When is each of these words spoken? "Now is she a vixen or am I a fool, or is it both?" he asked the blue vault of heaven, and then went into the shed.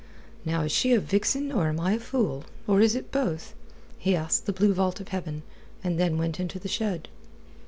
"Now 0.45 0.61
is 0.63 0.71
she 0.71 0.93
a 0.93 0.99
vixen 0.99 1.51
or 1.51 1.67
am 1.67 1.79
I 1.79 1.91
a 1.91 1.99
fool, 1.99 2.45
or 2.65 2.81
is 2.81 2.95
it 2.95 3.11
both?" 3.11 3.53
he 3.99 4.15
asked 4.15 4.47
the 4.47 4.51
blue 4.51 4.73
vault 4.73 4.99
of 4.99 5.09
heaven, 5.09 5.43
and 5.83 5.99
then 5.99 6.17
went 6.17 6.39
into 6.39 6.57
the 6.57 6.67
shed. 6.67 7.07